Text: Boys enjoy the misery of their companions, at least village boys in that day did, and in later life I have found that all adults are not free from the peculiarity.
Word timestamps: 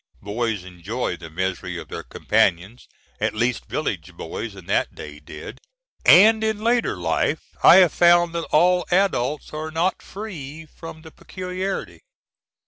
Boys 0.23 0.63
enjoy 0.63 1.15
the 1.15 1.29
misery 1.29 1.77
of 1.77 1.89
their 1.89 2.01
companions, 2.01 2.87
at 3.19 3.35
least 3.35 3.67
village 3.67 4.13
boys 4.17 4.55
in 4.55 4.65
that 4.65 4.95
day 4.95 5.19
did, 5.19 5.59
and 6.03 6.43
in 6.43 6.57
later 6.57 6.97
life 6.97 7.55
I 7.63 7.75
have 7.75 7.93
found 7.93 8.33
that 8.33 8.45
all 8.45 8.87
adults 8.89 9.53
are 9.53 9.69
not 9.69 10.01
free 10.01 10.65
from 10.65 11.03
the 11.03 11.11
peculiarity. 11.11 12.01